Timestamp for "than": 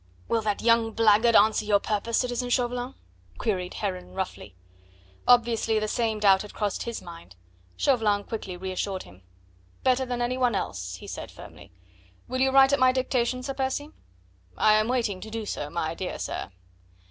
10.07-10.19